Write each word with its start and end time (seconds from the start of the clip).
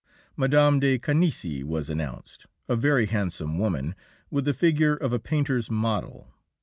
Mme. 0.35 0.79
de 0.79 0.97
Canisy 0.97 1.63
was 1.63 1.87
announced, 1.87 2.47
a 2.67 2.75
very 2.75 3.05
handsome 3.05 3.59
woman, 3.59 3.93
with 4.31 4.45
the 4.45 4.53
figure 4.55 4.95
of 4.95 5.13
a 5.13 5.19
painter's 5.19 5.69
model. 5.69 6.33